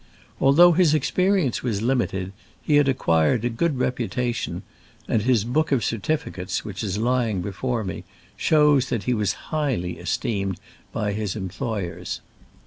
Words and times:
Although 0.39 0.71
his 0.71 0.95
experience 0.95 1.61
was 1.61 1.83
limited, 1.83 2.33
he 2.59 2.77
had 2.77 2.87
ac 2.89 2.95
quired 2.95 3.45
a 3.45 3.49
good 3.51 3.77
reputation; 3.77 4.63
and 5.07 5.21
his 5.21 5.43
book 5.43 5.71
of 5.71 5.83
certificates, 5.83 6.65
which 6.65 6.83
is 6.83 6.97
lying 6.97 7.41
before 7.43 7.83
me, 7.83 8.03
shows 8.35 8.89
that 8.89 9.03
he 9.03 9.13
was 9.13 9.33
highly 9.53 9.99
esteemed 9.99 10.57
by 10.91 11.13
his 11.13 11.35
employers. 11.35 12.19